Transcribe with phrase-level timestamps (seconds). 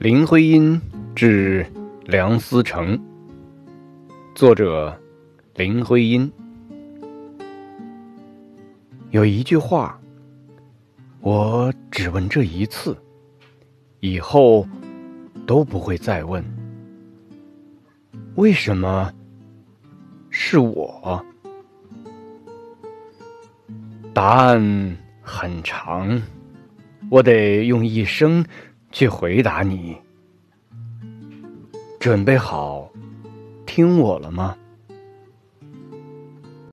[0.00, 0.80] 林徽因
[1.12, 1.66] 致
[2.04, 2.96] 梁思成，
[4.32, 4.96] 作者
[5.56, 6.30] 林徽因。
[9.10, 10.00] 有一句话，
[11.18, 12.96] 我只问这一次，
[13.98, 14.64] 以后
[15.44, 16.44] 都不会再问。
[18.36, 19.12] 为什么
[20.30, 21.26] 是我？
[24.14, 26.22] 答案很长，
[27.10, 28.46] 我得用一生。
[28.90, 29.96] 去回答你，
[32.00, 32.90] 准备好
[33.66, 34.56] 听我了吗？